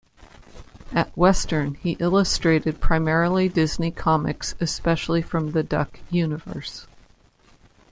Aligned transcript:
At 0.93 1.15
Western, 1.15 1.75
he 1.75 1.91
illustrated 1.99 2.79
primarily 2.81 3.47
Disney 3.47 3.91
comics, 3.91 4.55
especially 4.59 5.21
from 5.21 5.51
the 5.51 5.61
Duck 5.61 5.99
universe. 6.09 6.87